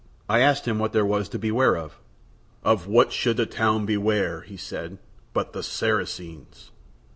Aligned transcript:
I 0.27 0.39
asked 0.39 0.67
him 0.67 0.79
what 0.79 0.93
there 0.93 1.05
was 1.05 1.29
to 1.29 1.37
beware 1.37 1.77
of. 1.77 1.99
"Of 2.63 2.87
what 2.87 3.11
should 3.13 3.39
a 3.39 3.45
town 3.45 3.85
beware," 3.85 4.41
he 4.41 4.57
said, 4.57 4.97
"but 5.31 5.53
the 5.53 5.61
Saracens?" 5.61 6.71